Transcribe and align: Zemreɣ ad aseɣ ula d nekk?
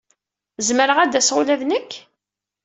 Zemreɣ 0.67 0.97
ad 0.99 1.13
aseɣ 1.19 1.35
ula 1.41 1.55
d 1.61 1.63
nekk? 1.65 1.91